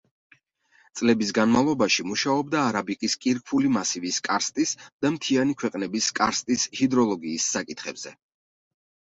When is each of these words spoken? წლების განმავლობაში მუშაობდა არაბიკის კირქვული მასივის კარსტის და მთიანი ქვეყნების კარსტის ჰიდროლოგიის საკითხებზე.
წლების 0.99 1.33
განმავლობაში 1.37 2.05
მუშაობდა 2.11 2.63
არაბიკის 2.69 3.15
კირქვული 3.25 3.71
მასივის 3.75 4.19
კარსტის 4.29 4.73
და 5.07 5.13
მთიანი 5.19 5.57
ქვეყნების 5.61 6.11
კარსტის 6.23 6.67
ჰიდროლოგიის 6.81 7.51
საკითხებზე. 7.59 8.17